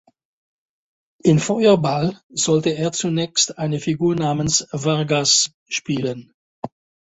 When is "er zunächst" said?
2.71-3.59